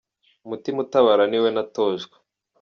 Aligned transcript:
Umutima 0.45 0.77
utabara 0.85 1.23
niwe 1.27 1.49
natojwe. 1.55 2.15